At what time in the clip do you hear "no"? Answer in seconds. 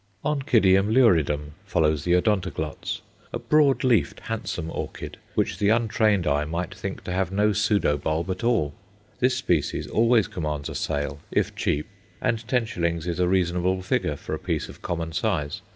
7.31-7.53